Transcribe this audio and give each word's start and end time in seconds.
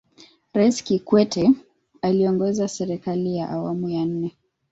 rais 0.53 0.83
kikwete 0.83 1.51
aliongoza 2.01 2.67
serikali 2.67 3.37
ya 3.37 3.49
awamu 3.49 3.89
ya 3.89 4.05
nne 4.05 4.37